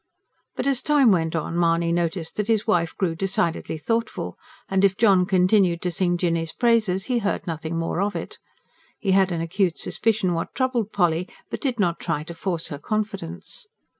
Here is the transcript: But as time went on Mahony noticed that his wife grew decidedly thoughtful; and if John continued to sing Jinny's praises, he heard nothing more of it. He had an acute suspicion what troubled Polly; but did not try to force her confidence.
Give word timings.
But 0.55 0.65
as 0.65 0.81
time 0.81 1.11
went 1.11 1.35
on 1.35 1.55
Mahony 1.55 1.91
noticed 1.91 2.35
that 2.37 2.47
his 2.47 2.65
wife 2.65 2.97
grew 2.97 3.13
decidedly 3.13 3.77
thoughtful; 3.77 4.35
and 4.67 4.83
if 4.83 4.97
John 4.97 5.27
continued 5.27 5.79
to 5.83 5.91
sing 5.91 6.17
Jinny's 6.17 6.53
praises, 6.53 7.03
he 7.03 7.19
heard 7.19 7.45
nothing 7.45 7.77
more 7.77 8.01
of 8.01 8.15
it. 8.15 8.39
He 8.97 9.11
had 9.11 9.31
an 9.31 9.41
acute 9.41 9.77
suspicion 9.77 10.33
what 10.33 10.55
troubled 10.55 10.91
Polly; 10.91 11.29
but 11.51 11.61
did 11.61 11.79
not 11.79 11.99
try 11.99 12.23
to 12.23 12.33
force 12.33 12.69
her 12.69 12.79
confidence. 12.79 13.67